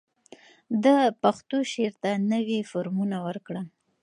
ده 0.83 0.95
پښتو 1.21 1.57
شعر 1.71 1.93
ته 2.03 2.11
نوي 2.31 2.59
فورمونه 2.71 3.17
ورکړل 3.27 3.65